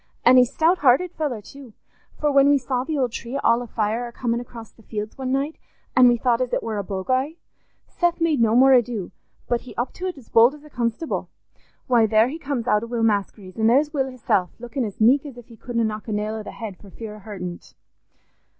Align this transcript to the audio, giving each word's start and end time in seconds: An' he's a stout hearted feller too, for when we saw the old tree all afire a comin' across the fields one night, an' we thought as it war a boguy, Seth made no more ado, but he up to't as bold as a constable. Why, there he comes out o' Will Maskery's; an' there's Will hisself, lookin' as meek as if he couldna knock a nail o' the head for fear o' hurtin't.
An' 0.25 0.37
he's 0.37 0.49
a 0.49 0.53
stout 0.53 0.79
hearted 0.79 1.11
feller 1.11 1.43
too, 1.43 1.73
for 2.19 2.31
when 2.31 2.49
we 2.49 2.57
saw 2.57 2.83
the 2.83 2.97
old 2.97 3.11
tree 3.11 3.37
all 3.43 3.61
afire 3.61 4.07
a 4.07 4.11
comin' 4.11 4.39
across 4.39 4.71
the 4.71 4.81
fields 4.81 5.15
one 5.15 5.31
night, 5.31 5.59
an' 5.95 6.07
we 6.07 6.17
thought 6.17 6.41
as 6.41 6.51
it 6.53 6.63
war 6.63 6.79
a 6.79 6.83
boguy, 6.83 7.33
Seth 7.87 8.19
made 8.19 8.41
no 8.41 8.55
more 8.55 8.73
ado, 8.73 9.11
but 9.47 9.61
he 9.61 9.75
up 9.75 9.93
to't 9.93 10.17
as 10.17 10.27
bold 10.29 10.55
as 10.55 10.63
a 10.63 10.71
constable. 10.71 11.29
Why, 11.85 12.07
there 12.07 12.29
he 12.29 12.39
comes 12.39 12.67
out 12.67 12.81
o' 12.81 12.87
Will 12.87 13.03
Maskery's; 13.03 13.59
an' 13.59 13.67
there's 13.67 13.93
Will 13.93 14.07
hisself, 14.07 14.49
lookin' 14.57 14.83
as 14.85 14.99
meek 14.99 15.23
as 15.23 15.37
if 15.37 15.49
he 15.49 15.55
couldna 15.55 15.83
knock 15.83 16.07
a 16.07 16.11
nail 16.13 16.33
o' 16.33 16.41
the 16.41 16.49
head 16.53 16.77
for 16.77 16.89
fear 16.89 17.17
o' 17.17 17.19
hurtin't. 17.19 17.75